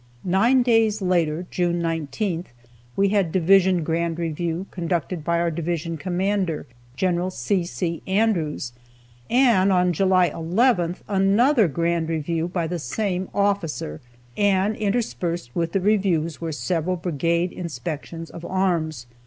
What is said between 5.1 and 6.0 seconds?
by our division